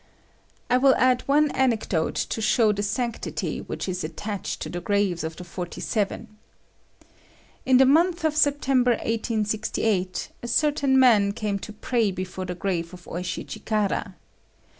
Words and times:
'"I 0.71 0.77
will 0.79 0.95
add 0.95 1.21
one 1.27 1.51
anecdote 1.51 2.15
to 2.15 2.41
show 2.41 2.71
the 2.73 2.81
sanctity 2.81 3.61
which 3.61 3.87
is 3.87 4.03
attached 4.03 4.59
to 4.63 4.69
the 4.69 4.81
graves 4.81 5.23
of 5.23 5.35
the 5.35 5.43
Forty 5.43 5.79
seven. 5.79 6.39
In 7.67 7.77
the 7.77 7.85
month 7.85 8.23
of 8.23 8.35
September 8.35 8.93
1868, 8.93 10.31
a 10.41 10.47
certain 10.47 10.99
man 10.99 11.33
came 11.33 11.59
to 11.59 11.71
pray 11.71 12.09
before 12.09 12.45
the 12.45 12.55
grave 12.55 12.95
of 12.95 13.03
Oishi 13.07 13.45
Chikara. 13.47 14.15